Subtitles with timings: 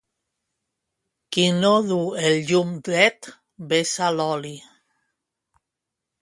[1.35, 1.97] Qui no du
[2.29, 3.29] el llum dret,
[3.75, 4.55] vessa l'oli.